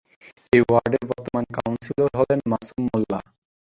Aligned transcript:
এ 0.53 0.59
ওয়ার্ডের 0.63 1.03
বর্তমান 1.11 1.45
কাউন্সিলর 1.57 2.09
হলেন 2.19 2.39
মাসুম 2.51 2.81
মোল্লা। 2.85 3.19